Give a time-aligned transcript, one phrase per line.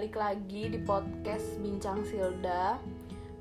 [0.00, 2.80] balik lagi di podcast Bincang Silda.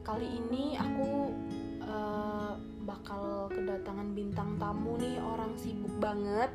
[0.04, 1.32] Kali ini aku
[1.80, 2.52] eh,
[2.84, 6.52] bakal kedatangan bintang tamu nih, orang sibuk banget.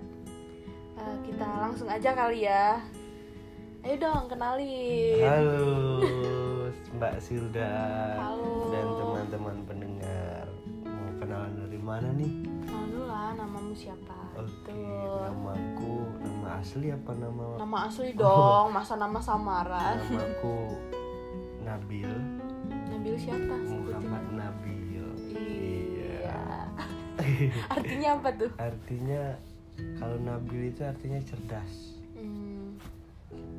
[1.00, 2.84] Eh, kita langsung aja kali ya.
[3.80, 5.24] Ayo dong, kenalin.
[5.24, 5.64] Halo
[7.00, 7.72] Mbak Silda
[8.20, 8.76] Halo.
[8.76, 10.44] dan teman-teman pendengar
[10.84, 12.44] Mau kenalan dari mana nih?
[12.44, 14.36] Kenal dulu lah, namamu siapa?
[14.36, 15.73] Oke, namaku Nama
[16.64, 17.60] asli apa nama?
[17.60, 20.00] Nama asli dong, masa nama samaran.
[20.00, 20.56] Namaku
[21.60, 22.08] Nabil
[22.88, 23.52] Nabil siapa?
[23.60, 23.84] Sebutin.
[23.84, 26.40] Muhammad Nabil Iya.
[27.76, 28.50] Artinya apa tuh?
[28.56, 29.22] Artinya
[30.00, 32.78] kalau Nabil itu artinya cerdas Hmm,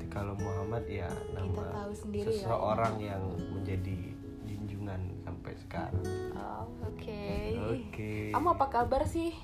[0.08, 2.24] Kalau Muhammad ya nama ya.
[2.24, 4.16] seseorang yang menjadi
[4.48, 7.26] junjungan sampai sekarang oh, oke.
[7.70, 9.36] Oke Kamu apa kabar sih?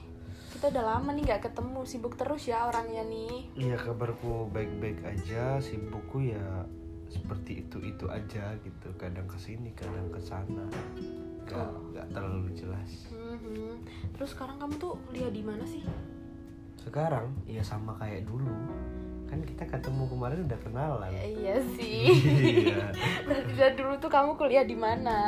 [0.51, 3.49] Kita udah lama nih nggak ketemu, sibuk terus ya orangnya nih.
[3.55, 6.67] Iya kabarku baik-baik aja, sibukku ya
[7.11, 8.87] seperti itu itu aja gitu.
[8.99, 10.67] Kadang ke sini, kadang ke sana,
[11.47, 13.11] gak gak terlalu jelas.
[13.11, 13.83] Mhm.
[14.15, 15.83] Terus sekarang kamu tuh kuliah di mana sih?
[16.79, 18.55] Sekarang ya sama kayak dulu,
[19.27, 21.11] kan kita ketemu kemarin udah kenalan.
[21.11, 22.11] Ya, iya sih.
[22.67, 22.91] Iya.
[23.27, 25.19] Berarti dari dulu tuh kamu kuliah di mana?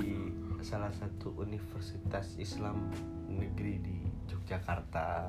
[0.00, 0.16] Di
[0.64, 2.92] salah satu universitas Islam
[3.28, 3.95] negeri di
[4.46, 5.26] Yogyakarta.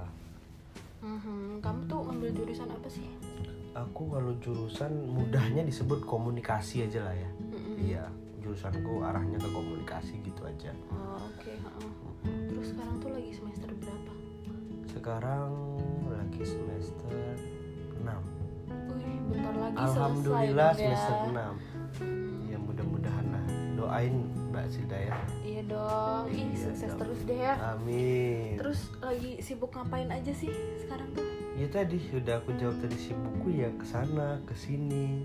[1.01, 1.57] Mhm.
[1.57, 3.09] Kamu tuh ngambil jurusan apa sih?
[3.73, 7.29] Aku kalau jurusan mudahnya disebut komunikasi aja lah ya.
[7.49, 7.73] Mhm.
[7.81, 8.03] Iya,
[8.45, 10.69] jurusanku arahnya ke komunikasi gitu aja.
[10.93, 11.49] Oh, Oke.
[11.49, 11.89] heeh.
[12.45, 14.13] Terus sekarang tuh lagi semester berapa?
[14.85, 15.49] Sekarang
[16.05, 17.17] lagi semester
[17.97, 18.21] 6
[18.93, 20.93] Wih, bentar lagi Alhamdulillah selesai ya.
[20.93, 23.45] semester 6 Ya mudah-mudahan lah
[23.77, 24.15] Doain
[24.57, 25.13] Mbak Silda ya
[25.45, 26.23] Iya dong.
[26.33, 26.99] Ih, Iya sukses dong.
[26.99, 27.53] terus deh ya.
[27.77, 30.49] Amin Terus lagi sibuk ngapain aja sih
[30.81, 31.21] sekarang tuh?
[31.53, 35.21] Ya tadi udah aku jawab tadi sibukku ya ke sana ke sini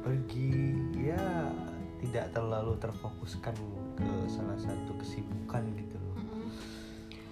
[0.00, 0.52] Pergi
[0.96, 1.52] Ya
[2.00, 3.56] tidak terlalu terfokuskan
[3.96, 6.16] ke salah satu kesibukan gitu loh.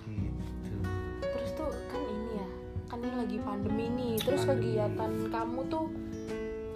[0.06, 0.76] Gitu
[1.20, 2.48] Terus tuh kan ini ya,
[2.88, 4.14] kan ini lagi pandemi nih.
[4.20, 4.72] Terus Pandemi.
[4.76, 5.86] kegiatan kamu tuh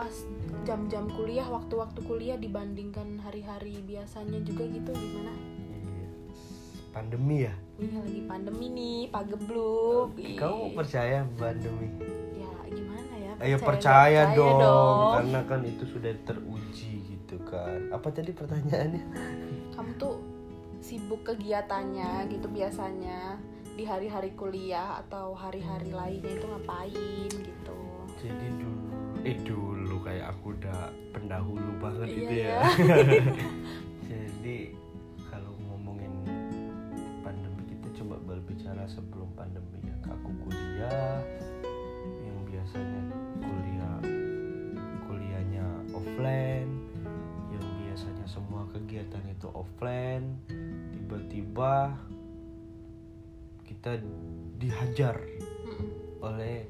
[0.06, 0.22] pas
[0.62, 5.34] jam-jam kuliah, waktu-waktu kuliah dibandingkan hari-hari biasanya juga gitu gimana?
[5.34, 6.06] Iya.
[6.94, 10.14] Pandemi ya Iya lagi pandemi nih, pagebluk.
[10.14, 10.38] Ih.
[10.38, 11.90] Kamu percaya pandemi?
[12.38, 13.32] Ya gimana ya?
[13.42, 15.10] Ayo nggak percaya, dong, dong.
[15.18, 17.90] karena kan itu sudah teruji gitu kan.
[17.90, 19.02] Apa tadi pertanyaannya?
[19.74, 20.22] Kamu tuh
[20.78, 23.42] sibuk kegiatannya gitu biasanya
[23.74, 27.78] di hari-hari kuliah atau hari-hari lainnya itu ngapain gitu?
[28.22, 28.88] Jadi dulu,
[29.26, 30.80] eh dulu kayak aku udah
[31.14, 32.48] pendahulu banget Iya, gitu iya.
[32.48, 32.60] ya.
[34.10, 34.56] Jadi
[35.30, 36.12] kalau ngomongin
[37.22, 39.96] pandemi kita coba berbicara sebelum pandemi ya.
[40.06, 41.22] Aku kuliah
[42.22, 43.02] yang biasanya
[43.42, 43.96] kuliah
[45.06, 46.70] kuliahnya offline
[47.50, 50.38] yang biasanya semua kegiatan itu offline
[50.94, 51.94] tiba-tiba
[53.66, 53.98] kita
[54.56, 55.18] dihajar
[56.22, 56.64] oleh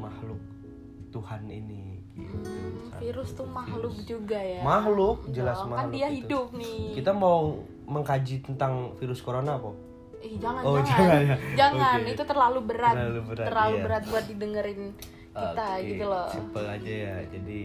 [0.00, 0.40] makhluk
[1.16, 2.36] Tuhan ini gitu.
[3.00, 4.08] Virus tuh makhluk virus.
[4.08, 4.60] juga ya.
[4.60, 5.88] Makhluk, jelas Dong, makhluk.
[5.88, 6.16] Kan dia itu.
[6.24, 6.80] hidup nih.
[6.96, 9.72] Kita mau mengkaji tentang virus corona apa?
[10.20, 10.96] Ih, jangan Oh, jangan.
[10.96, 11.36] jangan ya?
[11.56, 12.12] Jangan, Oke.
[12.12, 12.94] itu terlalu berat.
[12.96, 13.82] Terlalu berat, iya.
[13.84, 14.80] berat buat didengerin
[15.36, 16.28] kita Oke, gitu loh.
[16.32, 17.16] Simpel aja ya.
[17.28, 17.60] Jadi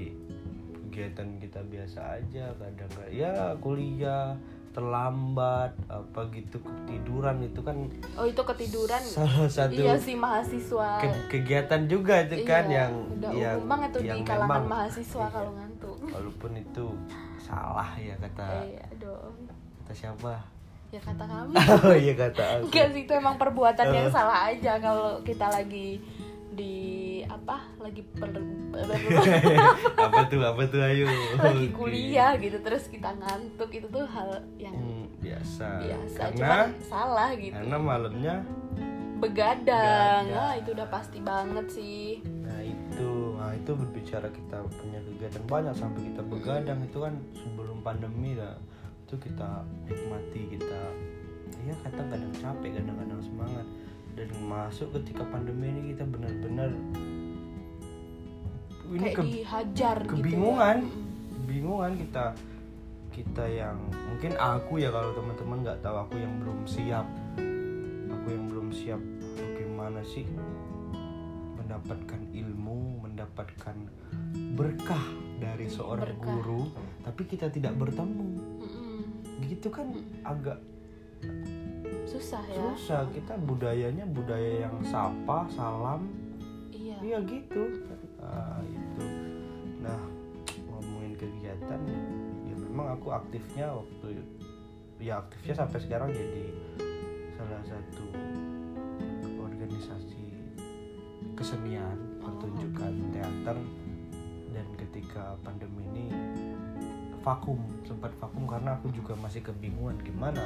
[0.91, 4.35] kegiatan kita biasa aja kadang ya kuliah
[4.72, 7.76] terlambat apa gitu ketiduran itu kan
[8.14, 9.02] Oh, itu ketiduran.
[9.14, 10.90] salah satu Iya sih mahasiswa.
[10.98, 14.48] ke- kegiatan juga itu kan Iya, yang udah yang umum banget tuh yang di kalangan
[14.58, 15.34] memang- mahasiswa Iya.
[15.36, 15.96] kalau ngantuk.
[16.06, 16.86] walaupun itu
[17.38, 19.34] salah ya kata Iya dong.
[19.81, 20.34] kata siapa
[20.90, 21.52] Ya kata kamu.
[21.88, 26.04] oh iya kata aku Enggak sih itu emang perbuatan yang salah aja kalau kita lagi
[26.51, 26.78] di
[27.23, 28.28] apa lagi per,
[30.06, 31.07] apa tuh apa tuh ayo.
[31.39, 35.67] lagi kuliah gitu terus kita ngantuk itu tuh hal yang Hmm, biasa.
[35.79, 37.56] biasa karena cuman salah gitu.
[37.56, 38.35] karena malamnya
[39.22, 40.24] begadang.
[40.27, 42.19] Nah itu udah pasti banget sih.
[42.25, 43.12] Nah itu.
[43.38, 48.57] Nah itu berbicara kita punya kegiatan banyak sampai kita begadang itu kan sebelum pandemi lah.
[49.06, 50.81] Itu kita nikmati kita
[51.62, 53.11] ya kadang-kadang capek kadang-kadang
[54.21, 56.69] dan masuk ketika pandemi ini kita benar-benar
[58.91, 61.44] ini kayak ke, dihajar kebingungan gitu ya.
[61.50, 62.25] bingungan kita
[63.12, 63.75] kita yang
[64.07, 67.03] mungkin aku ya kalau teman-teman nggak tahu aku yang belum siap.
[68.07, 69.01] Aku yang belum siap
[69.35, 70.23] bagaimana sih
[71.59, 73.75] mendapatkan ilmu mendapatkan
[74.56, 75.03] berkah
[75.44, 76.23] dari Iya, seorang berkah.
[76.39, 76.63] guru
[77.03, 78.31] tapi kita tidak bertemu.
[79.44, 79.91] Gitu kan
[80.23, 80.63] agak
[82.12, 82.63] susah ya.
[82.75, 83.02] Susah.
[83.16, 86.12] Kita budayanya budaya yang sapa salam.
[86.75, 86.98] Iya.
[87.00, 87.63] Iya gitu.
[88.19, 89.06] Nah, itu
[91.22, 91.81] kegiatan
[92.50, 94.25] ya memang aku aktifnya waktu
[94.98, 96.46] ya aktifnya sampai sekarang jadi
[97.38, 98.06] salah satu
[99.38, 100.25] organisasi
[101.38, 103.57] kesenian Oh, pertunjukan teater.
[104.52, 106.06] Dan ketika pandemi ini
[107.25, 110.42] vakum sempat vakum karena aku juga masih kebingungan gimana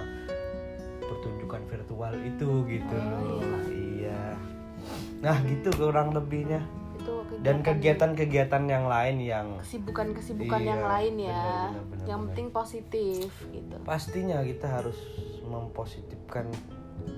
[1.05, 3.61] pertunjukan virtual itu gitu Oh, loh.
[3.67, 4.33] iya.
[5.19, 6.61] Nah gitu kurang lebihnya.
[6.95, 11.29] Itu dan kegiatan-kegiatan yang lain yang kesibukan-kesibukan Iya, yang lain ya.
[11.29, 12.29] benar, benar, benar, yang benar.
[12.31, 13.75] penting positif gitu.
[13.81, 14.97] Pastinya kita harus
[15.45, 16.49] mempositifkan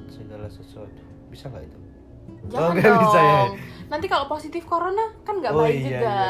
[0.07, 0.99] segala sesuatu.
[1.27, 1.77] Bisa nggak itu?
[2.47, 3.01] Jangan nggak dong.
[3.01, 3.39] bisa ya?
[3.87, 5.99] nanti kalau positif corona kan nggak Oh, baik iya, juga.
[6.03, 6.27] iya,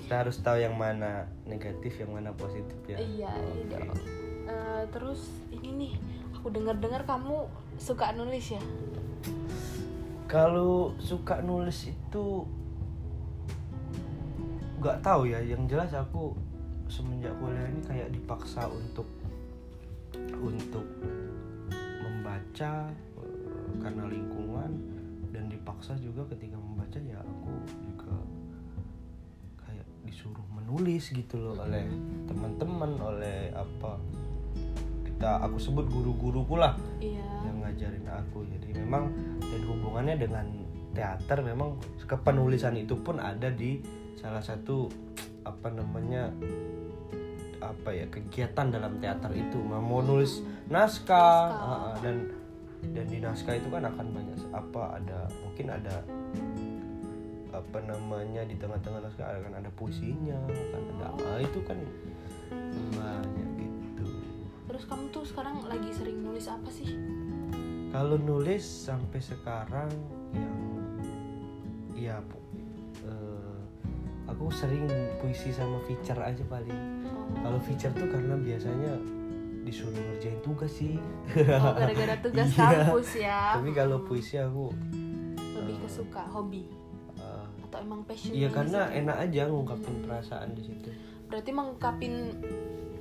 [0.00, 1.10] kita harus tahu yang mana
[1.44, 2.94] negatif yang mana positif ya.
[2.94, 3.86] Iya iya Oke.
[3.90, 4.00] dong.
[4.46, 5.20] Eh, terus
[5.50, 5.92] ini nih
[6.40, 7.44] aku dengar-dengar kamu
[7.76, 8.62] suka nulis ya?
[10.24, 12.48] Kalau suka nulis itu
[14.80, 15.44] nggak tahu ya.
[15.44, 16.32] Yang jelas aku
[16.88, 19.04] semenjak kuliah ini kayak dipaksa untuk
[20.40, 20.88] untuk
[22.00, 22.88] membaca
[23.20, 24.72] eh, karena lingkungan.
[25.36, 28.16] Dan dipaksa juga ketika membaca ya aku juga
[29.60, 31.84] kayak disuruh menulis gitu loh oleh
[32.24, 34.00] teman-teman oleh apa
[35.20, 37.20] kita aku sebut guru-guruku lah iya.
[37.44, 38.40] yang ngajarin aku.
[38.56, 40.48] Jadi memang dan hubungannya dengan
[40.96, 41.76] teater memang
[42.08, 43.84] kepenulisan itu pun ada di
[44.16, 44.88] salah satu
[45.44, 46.32] apa namanya
[47.60, 49.60] apa ya kegiatan dalam teater itu.
[49.60, 50.40] Mau nulis
[50.72, 51.68] naskah Naskah.
[51.68, 52.16] ah, ah, dan
[52.88, 56.00] dan di naskah itu kan akan banyak apa ada mungkin ada
[57.52, 61.76] apa namanya di tengah-tengah naskah akan ada puisinya akan ada ah, itu kan
[62.96, 63.49] banyak
[64.80, 66.88] terus kamu tuh sekarang lagi sering nulis apa sih
[67.92, 69.92] Kalau nulis sampai sekarang
[70.32, 70.56] yang
[71.92, 72.16] ya
[73.04, 73.60] eh,
[74.24, 74.88] aku sering
[75.20, 76.72] puisi sama feature aja paling.
[77.04, 78.96] oh, Kalau feature tuh karena biasanya
[79.60, 80.96] disuruh ngerjain tugas sih.
[81.28, 82.64] oh, gara-gara tugas Iya.
[82.88, 84.72] kampus ya Tapi kalau puisi aku
[85.60, 86.64] lebih ke suka hobi
[87.20, 90.88] eh, atau emang passion iya karena enak aja ngungkapin perasaan di situ.
[91.28, 92.14] berarti mengungkapin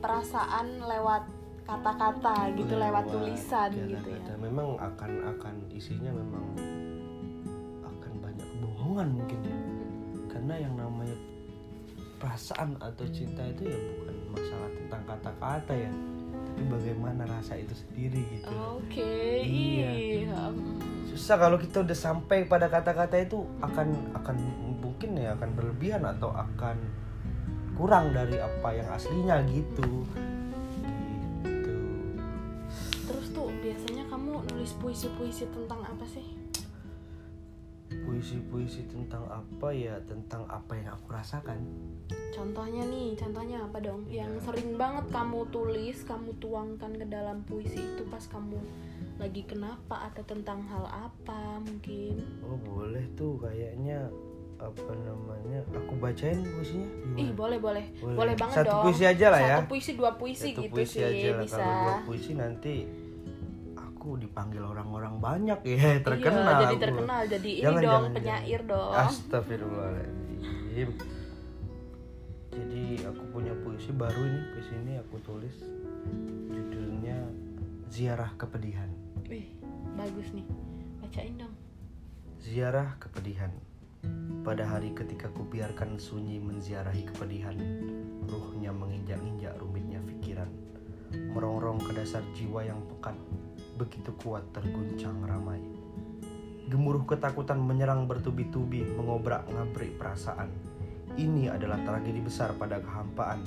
[0.04, 1.38] perasaan lewat
[1.69, 4.33] kata-kata gitu lewat, tulisan gitu ya.
[4.42, 6.45] Memang akan akan isinya memang
[7.86, 9.57] akan banyak kebohongan mungkin ya.
[10.33, 11.13] Karena yang namanya
[12.18, 15.92] perasaan atau cinta itu ya bukan masalah tentang kata-kata ya,
[16.51, 18.50] tapi bagaimana rasa itu sendiri gitu.
[18.51, 19.13] oke
[19.45, 19.92] Iya.
[20.27, 20.42] iya.
[21.13, 24.36] Susah kalau kita udah sampai pada kata-kata itu akan akan
[24.83, 26.75] mungkin ya akan berlebihan atau akan
[27.80, 29.39] kurang dari apa yang aslinya.
[29.48, 30.04] Gitu.
[34.69, 36.21] Nulis puisi-puisi tentang apa sih?
[38.06, 39.98] Puisi-puisi tentang apa ya?
[40.06, 41.57] Tentang apa yang aku rasakan.
[42.30, 44.06] Contohnya nih contohnya apa dong?
[44.06, 44.42] Yang Iya.
[44.45, 48.62] sering banget kamu tulis kamu tuangkan ke dalam puisi itu pas kamu
[49.18, 52.22] lagi kenapa atau tentang hal apa mungkin?
[52.45, 54.06] Oh boleh tuh kayaknya.
[54.60, 55.65] Apa namanya?
[55.74, 56.86] Aku bacain puisinya.
[57.18, 57.89] Ih boleh boleh.
[57.98, 58.15] Boleh.
[58.22, 58.83] boleh banget Satu dong.
[58.86, 59.56] puisi aja lah ya.
[59.57, 61.42] satu puisi dua puisi Satu gitu puisi sih aja lah.
[61.42, 61.57] bisa.
[61.57, 62.75] Kalau dua puisi nanti
[64.00, 66.84] aku dipanggil orang-orang banyak ya terkenal iya, jadi aku.
[66.88, 68.72] terkenal jadi ini Jangan, dong jangan, penyair jangan.
[68.72, 68.94] dong.
[68.96, 70.89] Astagfirullahaladzim.
[72.50, 75.56] Jadi aku punya puisi baru ini Puisi ini aku tulis.
[76.48, 77.27] Judulnya
[77.91, 78.88] Ziarah Kepedihan.
[79.27, 79.51] Wih,
[80.00, 80.48] bagus nih.
[81.03, 81.51] Bacain dong.
[82.39, 83.51] Ziarah Kepedihan.
[84.48, 87.60] Pada hari ketika ku biarkan sunyi menziarahi kepedihan
[88.32, 90.48] Ruhnya menginjak-injak rumitnya pikiran
[91.36, 93.20] Merongrong ke dasar jiwa yang pekat
[93.79, 95.63] Begitu kuat terguncang ramai.
[96.67, 100.51] Gemuruh ketakutan menyerang bertubi-tubi Mengobrak-ngabrik perasaan.
[101.15, 103.39] Ini adalah tragedi besar pada kehampaan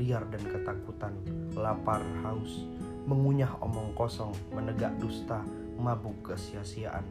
[0.00, 1.12] Liar dan ketakutan
[1.52, 2.64] Lapar, haus
[3.04, 5.44] Mengunyah omong kosong Menegak dusta
[5.76, 7.04] Mabuk kesia-siaan.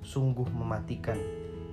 [0.00, 1.20] Sungguh mematikan.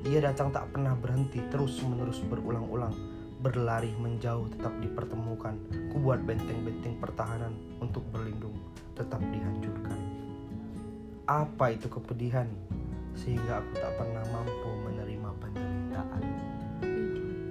[0.03, 2.91] Ia datang tak pernah berhenti Terus menerus berulang-ulang
[3.39, 5.55] Berlari menjauh tetap dipertemukan
[5.96, 8.60] Kubuat benteng-benteng pertahanan Untuk berlindung
[8.91, 10.17] tetap dihancurkan
[11.27, 12.48] Apa itu kepedihan
[13.13, 16.24] Sehingga aku tak pernah mampu menerima penderitaan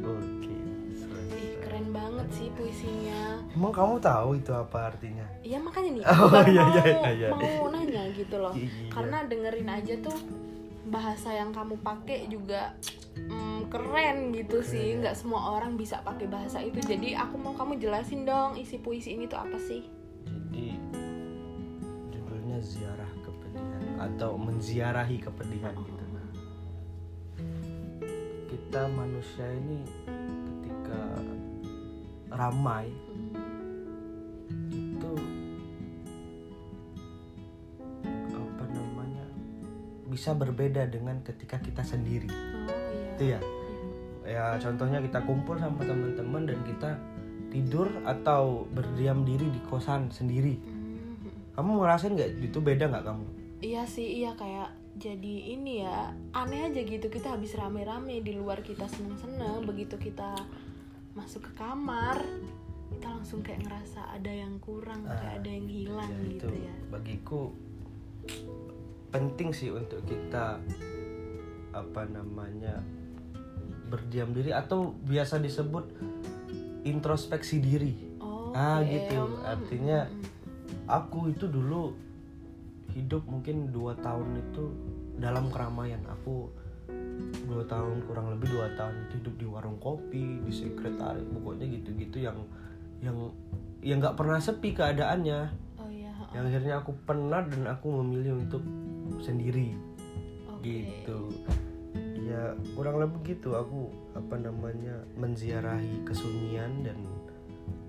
[0.03, 1.61] Oke Ih, selesai.
[1.61, 5.25] keren banget sih puisinya Emang kamu tahu itu apa artinya?
[5.41, 7.29] Iya makanya nih, Oh, iya, iya, iya, iya.
[7.33, 8.53] mau nanya gitu loh.
[8.53, 8.69] Iya.
[8.93, 10.19] Karena dengerin aja tuh
[10.87, 12.77] bahasa yang kamu pakai juga
[13.17, 14.87] mm, keren gitu Keren, sih.
[14.93, 14.97] ya.
[15.01, 16.77] Nggak semua orang bisa pakai bahasa itu.
[16.79, 19.89] Jadi aku mau kamu jelasin dong isi puisi ini tuh apa sih?
[20.29, 20.77] Jadi
[22.13, 23.06] judulnya ziarah
[24.15, 26.05] atau menziarahi kepedihan gitu.
[28.47, 29.83] Kita manusia ini
[30.63, 31.03] ketika
[32.31, 32.91] ramai
[34.71, 35.13] itu
[38.35, 39.27] apa namanya
[40.11, 42.31] bisa berbeda dengan ketika kita sendiri.
[42.31, 43.41] Oh iya itu ya.
[44.27, 46.91] Ya contohnya kita kumpul sama teman-teman dan kita
[47.55, 50.59] tidur atau berdiam diri di kosan sendiri.
[51.55, 52.31] Kamu ngerasain nggak?
[52.51, 57.29] Itu beda nggak kamu iya sih iya kayak jadi ini ya aneh aja gitu kita
[57.31, 60.39] habis rame-rame di luar kita seneng-seneng begitu kita
[61.13, 62.23] masuk ke kamar
[62.89, 66.57] kita langsung kayak ngerasa ada yang kurang Ah, kayak ada yang hilang Ya, gitu itu
[66.63, 67.41] ya bagiku
[69.09, 70.61] penting sih untuk kita
[71.73, 72.81] apa namanya
[73.87, 75.85] berdiam diri atau biasa disebut
[76.83, 78.89] introspeksi diri oh Ah, oke.
[78.89, 79.21] gitu.
[79.21, 80.25] Hmm, Artinya- hmm,
[80.89, 81.93] aku itu dulu
[82.95, 84.65] hidup mungkin dua tahun itu
[85.19, 86.01] dalam keramaian.
[86.21, 86.53] Aku
[87.49, 92.23] dua tahun kurang lebih dua tahun itu hidup di warung kopi di sekretariat pokoknya gitu-gitu
[92.23, 92.39] yang
[93.03, 93.17] yang
[93.83, 95.41] yang nggak pernah sepi keadaannya.
[95.83, 98.63] Oh iya yang akhirnya aku penat dan aku memilih untuk
[99.23, 99.75] sendiri.
[100.51, 100.63] Oke.
[100.67, 101.31] gitu.
[102.27, 103.55] Ya kurang lebih gitu.
[103.55, 106.99] Aku apa namanya menziarahi kesunyian dan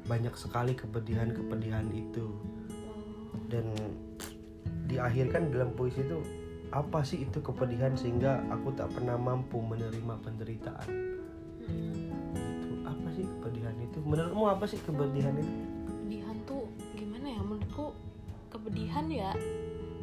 [0.08, 2.32] banyak sekali kepedihan-kepedihan itu.
[2.72, 3.68] Oh, dan
[4.88, 6.20] diakhirkan dalam puisi itu
[6.72, 10.88] apa sih itu kepedihan sehingga aku tak pernah mampu menerima penderitaan
[11.64, 12.36] hmm.
[12.36, 15.56] itu apa sih kepedihan itu menurutmu apa sih kepedihan itu
[15.88, 16.68] kepedihan tuh
[17.00, 17.96] gimana ya menurutku
[18.52, 19.32] kepedihan ya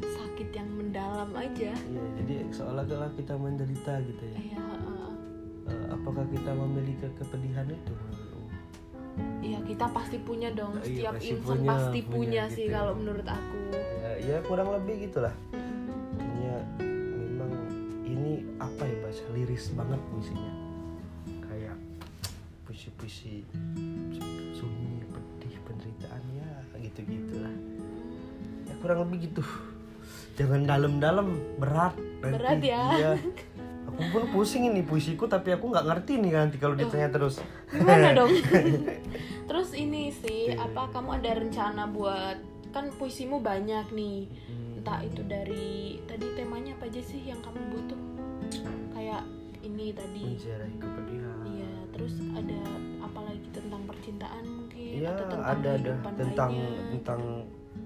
[0.01, 4.37] sakit yang mendalam aja Iya, jadi seolah-olah kita menderita gitu ya.
[4.51, 5.07] iya ha-ha.
[5.65, 7.95] Eh, apakah kita memiliki kepedihan itu?
[9.39, 12.65] Iya kita pasti punya dong iya, setiap pasti insan punya, pasti punya punya, gitu sih
[12.67, 12.73] ya.
[12.75, 13.57] kalau menurut aku
[14.21, 15.33] Ya, kurang lebih gitulah.
[16.15, 17.51] Artinya memang
[18.03, 20.53] ini apa ya bahasa liris banget puisinya.
[21.43, 21.75] Kayak
[22.63, 23.45] puisi-puisi
[24.51, 27.53] sunyi, pedih, penderitaan ya gitu-gitulah.
[28.65, 29.43] Ya kurang lebih gitu.
[30.35, 32.35] Jangan dalam-dalam berat nanti.
[32.35, 32.83] Berat ya.
[32.95, 33.11] Iya.
[33.85, 37.39] Aku pun pusing ini puisiku tapi aku nggak ngerti nih nanti kalau ditanya terus.
[37.71, 38.33] gimana dong
[39.47, 40.67] terus ini sih Iya.
[40.67, 42.37] apa kamu ada rencana buat
[42.75, 44.77] kan puisimu banyak nih Hmm.
[44.77, 45.67] entah itu dari
[46.03, 48.01] tadi temanya apa aja sih yang kamu butuh
[48.91, 49.23] kayak
[49.61, 50.35] ini tadi
[51.47, 52.59] iya terus ada
[53.01, 56.83] apa lagi tentang percintaan mungkin Iya atau tentang ada ada tentang lainnya.
[56.91, 57.21] tentang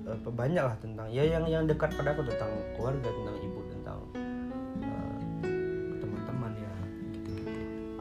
[0.05, 3.99] apa banyak lah tentang ya yang yang dekat pada aku tentang keluarga tentang ibu tentang
[4.81, 5.15] eh,
[5.95, 6.73] teman-teman ya
[7.07, 7.51] gitu-gitu.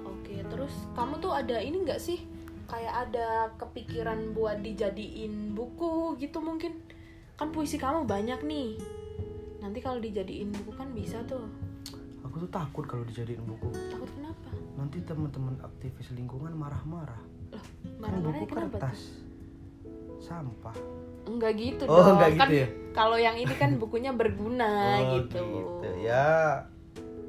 [0.02, 2.18] Oke, terus kamu tuh ada ini nggak sih?
[2.68, 6.76] Kayak ada kepikiran buat dijadiin buku gitu mungkin?
[7.34, 8.76] Kan puisi kamu banyak nih.
[9.58, 11.48] Nanti kalau dijadiin buku kan bisa tuh.
[12.22, 13.72] Aku tuh takut kalau dijadiin buku.
[13.72, 14.48] Takut kenapa?
[14.76, 17.18] Nanti teman-teman aktivis lingkungan marah-marah.
[17.48, 19.00] Loh, Kan marah-marahnya buku kertas.
[19.00, 19.26] tuh?
[20.20, 20.76] Sampah.
[21.24, 22.16] Enggak gitu Oh, dong.
[22.16, 22.68] enggak kan gitu ya?
[22.90, 25.40] kalau yang ini kan bukunya berguna Oh, gitu.
[25.98, 26.64] Ya,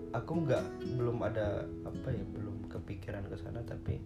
[0.10, 0.64] aku nggak
[0.96, 4.02] belum ada apa ya belum kepikiran ke sana tapi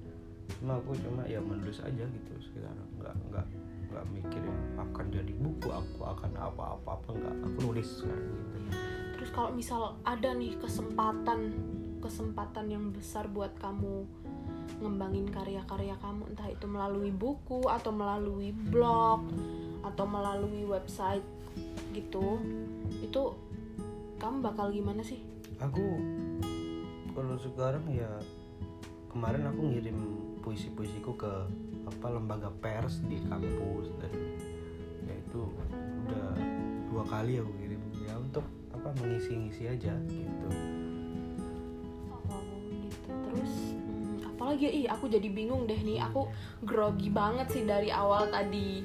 [0.60, 3.46] cuma aku cuma ya menulis aja gitu sekarang nggak nggak
[3.94, 7.36] nggak mikirin akan jadi buku aku akan apa-apa apa nggak.
[7.46, 8.58] Aku nulis sekarang gitu.
[9.14, 11.40] Terus kalau misal ada nih kesempatan
[12.02, 14.04] kesempatan yang besar buat kamu
[14.82, 19.24] ngembangin karya-karya kamu entah itu melalui buku atau melalui blog
[19.86, 21.24] atau melalui website
[21.94, 22.42] gitu
[23.00, 23.22] itu
[24.18, 25.22] kamu bakal gimana sih?
[25.62, 25.84] Aku
[27.14, 28.10] kalau sekarang ya
[29.14, 30.00] kemarin aku ngirim
[30.44, 31.34] puisi-puisiku ke
[31.88, 34.12] apa lembaga pers di kampus dan
[35.08, 35.48] ya itu
[36.08, 36.36] udah
[36.92, 37.82] dua kali aku kirim.
[38.04, 38.44] Ya untuk
[38.76, 40.50] apa mengisi-ngisi aja gitu.
[42.12, 42.44] Oh
[42.76, 43.08] gitu.
[43.08, 46.04] Terus hmm, apalagi ih aku jadi bingung deh nih.
[46.12, 46.28] Aku
[46.68, 48.84] grogi banget sih dari awal tadi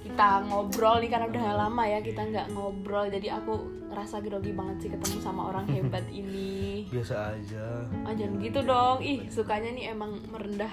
[0.00, 3.52] kita ngobrol nih karena udah lama ya kita nggak ngobrol jadi aku
[3.90, 6.88] ngerasa grogi banget sih ketemu sama orang hebat ini.
[6.88, 7.84] Biasa aja.
[8.08, 8.96] Jangan gitu dong.
[9.00, 10.72] Ih sukanya nih emang merendah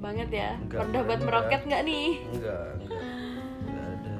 [0.00, 0.50] banget ya.
[0.58, 2.08] Enggak merendah buat meroket nggak nih?
[2.34, 3.02] Enggak enggak.
[3.62, 4.14] Enggak ada.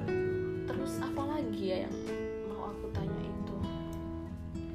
[0.71, 1.95] Terus apa lagi ya yang
[2.47, 3.57] mau aku tanya itu?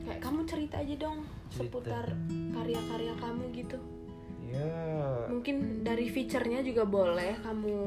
[0.03, 1.17] Kayak kamu cerita aja dong
[1.49, 1.59] Cerita.
[1.63, 3.77] seputar karya-karya kamu gitu.
[4.49, 4.73] Ya.
[5.29, 7.77] Mungkin dari feature-nya juga boleh kamu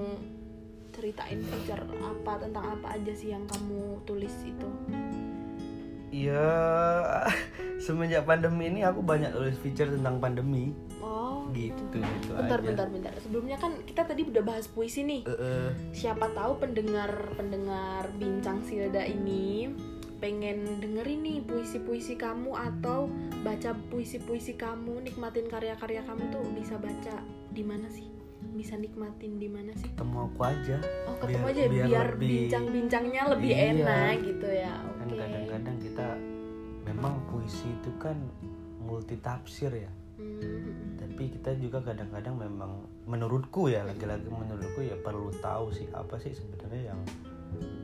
[0.92, 4.68] ceritain feature apa tentang apa aja sih yang kamu tulis itu?
[6.12, 6.52] Ya
[7.84, 10.76] semenjak pandemi ini aku banyak tulis feature tentang pandemi.
[11.00, 12.32] Oh gitu gitu.
[12.32, 12.66] bentar aja.
[12.68, 13.12] bentar bentar.
[13.20, 15.22] Sebelumnya kan kita tadi udah bahas puisi nih.
[15.28, 15.68] Eh, eh.
[15.92, 19.72] siapa tahu pendengar pendengar bincang Silda ini
[20.22, 23.10] pengen dengerin nih puisi-puisi kamu atau
[23.42, 28.11] baca puisi-puisi kamu nikmatin karya-karya kamu tuh bisa baca di mana sih
[28.52, 29.88] bisa nikmatin di mana sih?
[29.88, 30.76] Ketemu aku aja.
[31.08, 33.64] Oh ketemu Biar- aja biar biar, lebih- bincang-bincangnya lebih Iya.
[33.74, 35.16] enak gitu ya kan oke.
[35.18, 36.06] kadang-kadang kita
[36.82, 38.16] memang puisi itu kan
[38.78, 39.90] multi tafsir ya.
[40.12, 42.72] Hmm, tapi kita juga kadang-kadang memang
[43.04, 47.00] menurutku ya lagi-lagi menurutku ya perlu tahu sih apa sih sebenarnya yang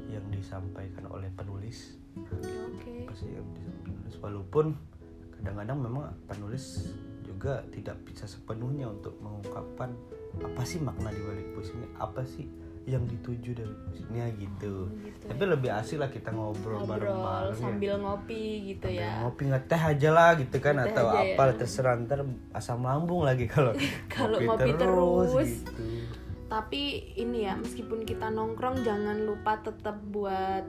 [0.09, 1.97] yang disampaikan oleh penulis.
[2.17, 3.05] Oke.
[3.05, 4.15] Apa sih yang disampaikan penulis?
[4.19, 4.67] Walaupun
[5.35, 6.65] kadang-kadang memang penulis
[7.23, 9.95] juga tidak bisa sepenuhnya untuk mengungkapkan
[10.42, 12.47] apa sih makna di balik puisi ini apa sih
[12.88, 17.61] yang dituju dari puisinya gitu gitu tapi lebih asik lah kita ngobrol, ngobrol bareng-bareng ya.
[17.61, 21.54] sambil ngopi gitu Sambil ya ngopi ngeteh aja lah gitu kan Ngeteh atau apa ya.
[21.61, 22.21] terserah ntar
[22.57, 23.76] asam lambung lagi kalau
[24.16, 25.33] Kalau ngopi terus.
[25.37, 25.73] gitu.
[26.49, 30.64] tapi ini ya meskipun kita nongkrong jangan lupa tetap buat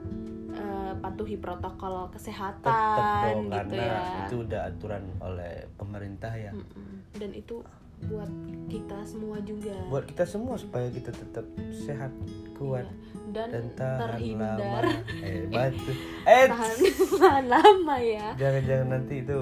[0.52, 6.52] eh, patuhi protokol kesehatan tetep dong gitu karena ya itu udah aturan oleh pemerintah ya
[6.52, 7.16] Mm-mm.
[7.16, 7.64] dan itu
[8.06, 8.30] buat
[8.66, 9.74] kita semua juga.
[9.88, 11.42] Buat kita semua supaya kita tetap
[11.74, 12.12] sehat
[12.54, 12.96] kuat Iya.
[13.30, 14.58] dan, dan tahan terhindar.
[14.82, 15.00] lama.
[15.20, 15.90] Eh batu
[16.30, 16.76] eh tahan,
[17.20, 18.26] tahan lama ya.
[18.36, 19.38] Jangan-jangan nanti itu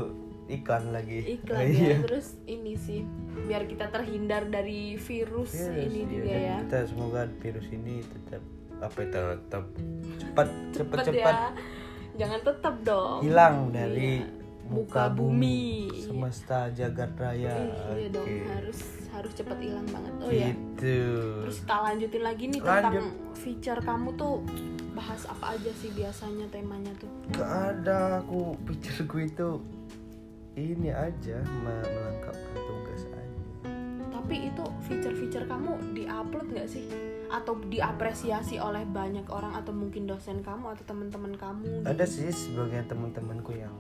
[0.47, 1.19] iklan lagi.
[1.35, 1.77] Iklan Oh, ya.
[1.85, 1.97] iya.
[2.00, 3.05] terus ini sih
[3.41, 6.07] biar kita terhindar dari virus Virus, ini iya.
[6.07, 6.57] juga Dan ya.
[6.65, 8.43] kita semoga virus ini tetap
[8.79, 9.65] apa itu tetap
[10.17, 11.50] cepat cepat Cepet cepat ya.
[12.19, 13.19] Jangan tetap dong.
[13.21, 14.38] hilang dari Iya.
[14.68, 16.00] Muka bumi, bumi.
[16.00, 17.56] semesta jagat raya.
[17.56, 18.44] Ih, iya dong Oke.
[18.46, 20.12] harus harus cepat hilang banget.
[20.20, 21.00] Oh ya gitu.
[21.48, 22.72] Terus kita lanjutin lagi nih Lanjut.
[22.76, 22.96] tentang
[23.34, 24.37] feature kamu tuh.
[24.92, 27.06] Bahas apa aja sih biasanya temanya tuh?
[27.32, 29.48] Gak ada aku pikir gue itu
[30.58, 33.40] ini aja me- melengkapkan tugas aja.
[34.10, 36.90] Tapi itu feature-feature kamu diupload nggak sih?
[37.30, 42.88] Atau diapresiasi oleh banyak orang atau mungkin dosen kamu atau teman-teman kamu ada sih sebagian
[42.88, 43.72] teman-temanku yang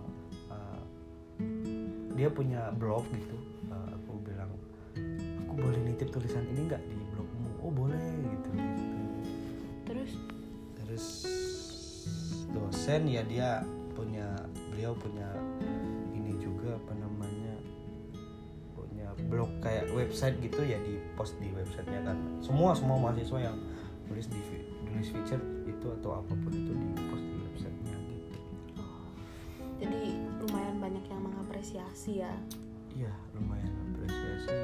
[2.18, 3.38] dia punya blog gitu.
[3.70, 4.50] Uh, aku bilang
[5.46, 7.50] aku boleh nitip tulisan ini nggak di blogmu?
[7.62, 8.48] Oh boleh gitu.
[8.58, 8.98] Gitu
[9.86, 10.12] terus?
[10.82, 11.06] Terus
[12.50, 13.62] dosen ya dia
[13.94, 14.34] punya
[14.74, 15.30] beliau punya
[16.10, 17.54] ini juga apa namanya
[18.74, 22.18] punya blog kayak website gitu ya di post di websitenya kan.
[22.42, 23.56] Semua semua mahasiswa yang
[24.10, 24.40] tulis di
[24.90, 26.88] tulis feature itu atau apa pun itu di
[32.08, 32.32] mengapresiasi ya?
[32.96, 34.56] Iya lumayan apresiasi.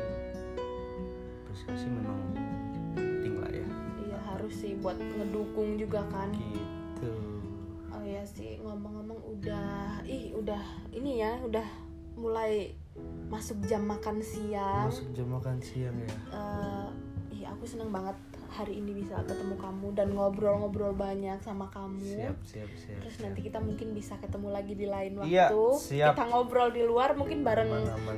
[1.45, 2.19] Apresiasi memang
[2.97, 3.69] penting lah ya.
[4.09, 6.33] Iya harus sih buat ngedukung juga kan.
[6.33, 7.13] Gitu.
[7.93, 11.67] Oh ya sih ngomong-ngomong udah ih udah ini ya udah
[12.17, 12.73] mulai
[13.29, 14.89] masuk jam makan siang.
[14.89, 16.15] Masuk jam makan siang ya.
[16.33, 16.87] Eh,
[17.39, 18.17] ih aku seneng banget
[18.55, 21.99] hari ini bisa ketemu kamu dan ngobrol-ngobrol banyak sama kamu.
[21.99, 23.25] Siap siap siap terus siap.
[23.27, 25.35] nanti kita mungkin bisa ketemu lagi di lain waktu.
[25.35, 26.15] Iya, siap.
[26.15, 27.67] kita ngobrol di luar mungkin bareng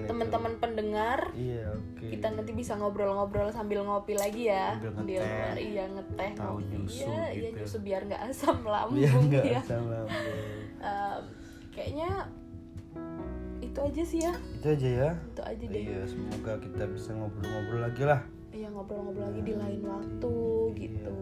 [0.05, 1.33] teman-teman pendengar.
[1.33, 2.07] Iya oke.
[2.13, 4.77] Kita nanti bisa ngobrol-ngobrol sambil ngopi lagi ya.
[4.77, 5.57] Sambil di luar.
[5.57, 6.69] iya ngeteh Tahu ngopi.
[6.77, 7.59] nyusu iya iya gitu.
[7.65, 9.61] nyusu biar nggak asam lambung biar nggak ya.
[9.65, 10.41] asam lambung.
[10.85, 11.23] Em,
[11.73, 12.11] kayaknya
[13.65, 14.33] itu aja sih ya.
[14.61, 15.11] Itu aja ya.
[15.33, 15.81] Itu aja deh.
[15.81, 18.21] Iya semoga kita bisa ngobrol-ngobrol lagi lah
[18.57, 20.35] iya ngobrol-ngobrol lagi di lain waktu
[20.67, 20.79] Iya.
[20.79, 21.19] gitu.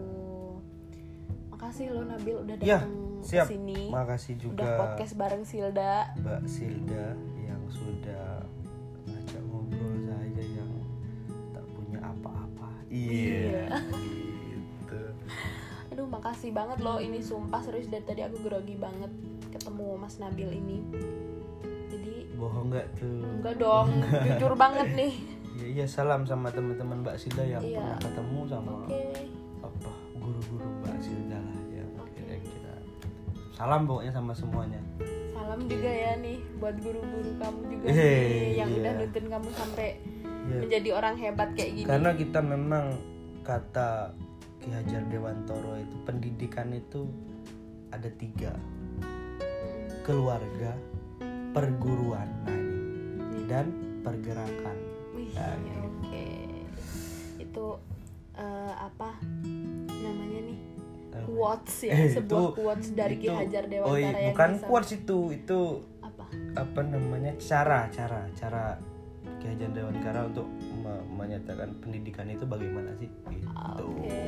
[1.47, 3.45] Makasih lo Nabil udah Iya, datang siap.
[3.45, 3.81] ke sini.
[3.89, 5.93] Makasih juga udah podcast bareng Silda.
[6.17, 7.05] Mbak Silda
[7.37, 8.27] yang sudah
[9.05, 10.71] ngajak ngobrol saja yang
[11.51, 12.69] tak punya apa-apa.
[12.87, 13.19] Iya
[13.51, 13.65] Iya.
[14.47, 15.01] gitu.
[15.89, 16.97] Aduh makasih banget lo.
[16.97, 19.11] Ini sumpah serius dari tadi aku grogi banget
[19.49, 20.79] ketemu Mas Nabil ini.
[21.87, 23.23] Jadi bohong nggak tuh?
[23.33, 23.87] Enggak dong
[24.21, 25.13] jujur banget nih
[25.75, 27.75] iya iya salam sama teman-teman Mbak Silda yang Iya.
[27.77, 29.01] pernah ketemu sama oke
[29.61, 32.11] apa guru-guru Mbak Silda lah yang Oke.
[32.15, 32.75] kira-kira
[33.51, 34.79] salam pokoknya sama semuanya
[35.29, 38.79] salam juga ya nih buat guru-guru kamu juga Eh, nih yang iya.
[38.79, 39.89] udah nuntun kamu sampai
[40.45, 40.59] Iya.
[40.61, 42.85] menjadi orang hebat kayak gini karena kita memang
[43.41, 43.89] kata
[44.57, 47.03] Ki Hajar Dewantoro itu pendidikan itu
[47.91, 48.55] ada tiga
[48.95, 50.71] Mm, keluarga
[51.51, 53.67] perguruan nah ini dan
[54.01, 54.77] pergerakan
[55.35, 55.83] Wih, Nah, ya gitu.
[55.83, 56.25] oke.
[57.37, 57.65] Itu
[58.33, 59.09] eh, apa
[59.93, 60.59] namanya nih?
[61.11, 61.23] Apa?
[61.25, 64.65] Quotes ya, Eh, sebuah itu- quotes dari Ki Hajar oh, Dewantara iya, yang bukan bisa-
[64.65, 65.59] quotes itu itu
[66.01, 66.25] apa?
[66.53, 68.75] apa namanya cara cara cara
[69.37, 70.43] Ki Hajar Dewantara untuk
[70.75, 74.19] me- menyatakan pendidikan itu bagaimana sih gitu Oke.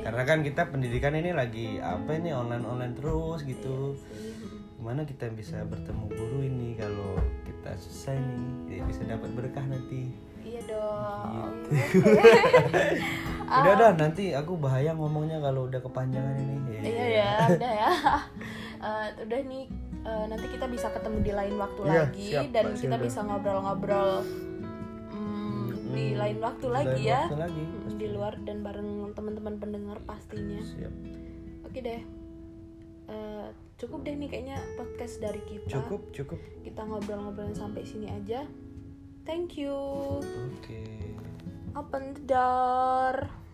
[0.00, 4.32] karena kan kita pendidikan ini lagi apa ini online online terus gitu Sih,
[4.74, 7.20] gimana kita bisa bertemu guru ini kalau
[7.68, 10.08] kita selesai nih jadi bisa dapat berkah nanti.
[10.40, 11.52] Iya dong.
[13.60, 16.56] udah dah nanti aku bahaya ngomongnya kalau udah kepanjangan ini.
[16.80, 17.90] Iya ya, udah ya.
[18.78, 19.66] Eh, udah nih
[20.06, 24.22] eh, nanti kita bisa ketemu di lain waktu Iya, lagi siap, dan kita bisa ngobrol-ngobrol
[25.10, 27.26] mm, di lain waktu lagi ya.
[27.26, 30.62] lagi, Mm, di luar dan bareng teman-teman pendengar pastinya.
[30.62, 30.94] Siap.
[31.66, 32.00] Oke deh
[33.08, 33.48] Eh,
[33.80, 35.80] cukup deh nih kayaknya podcast dari kita.
[35.80, 36.40] Cukup cukup.
[36.60, 38.44] Kita ngobrol-ngobrol sampai sini aja.
[39.24, 39.72] Thank you.
[40.60, 40.84] Oke.
[41.72, 43.47] Open the door